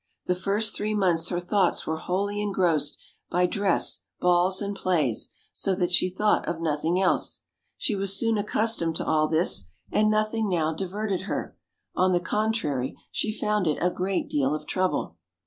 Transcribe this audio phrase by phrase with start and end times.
[0.25, 2.97] The first three months her thoughts were wholly engrossed
[3.29, 7.41] by dress, balls, and plays, so that she thought of nothing else.
[7.77, 11.55] She was soon accustomed to all this, and nothing now diverted her;
[11.95, 15.17] on the con trary she found it a great dea'l of trouble.